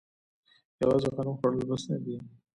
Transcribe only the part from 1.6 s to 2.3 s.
بس نه دي.